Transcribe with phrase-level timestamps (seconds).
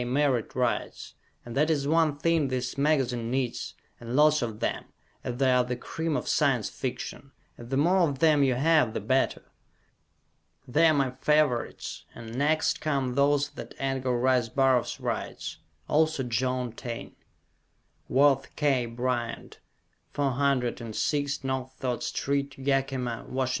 [0.03, 1.13] Merritt writes,
[1.45, 4.85] and that is one thing this magazine needs, and lots of them,
[5.23, 8.95] as they are the cream of Science Fiction, and the more of them you have,
[8.95, 9.51] the better!
[10.67, 16.71] They are my favorites, and next come those that Edgar Rice Burroughs writes; also John
[16.71, 17.15] Taine.
[18.09, 18.87] Worth K.
[18.87, 19.59] Bryant,
[20.13, 21.65] 406 No.
[21.77, 23.49] Third St., Yakima, Wash.